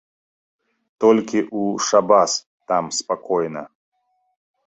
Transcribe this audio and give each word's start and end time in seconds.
Толькі 1.03 1.37
ў 1.61 1.85
шабас 1.89 2.31
там 2.71 2.83
спакойна. 3.01 3.63